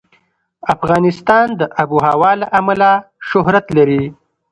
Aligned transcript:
افغانستان 0.75 1.47
د 1.59 1.61
آب 1.81 1.89
وهوا 1.97 2.31
له 2.41 2.47
امله 2.59 2.91
شهرت 3.29 3.65
لري. 3.77 4.03